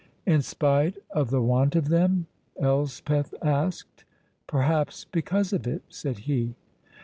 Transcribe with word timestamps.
"In 0.25 0.41
spite 0.41 0.97
of 1.11 1.29
the 1.29 1.43
want 1.43 1.75
of 1.75 1.89
them?" 1.89 2.25
Elspeth 2.59 3.35
asked. 3.43 4.03
"Perhaps 4.47 5.05
because 5.05 5.53
of 5.53 5.67
it," 5.67 5.83
said 5.89 6.17
he. 6.25 6.55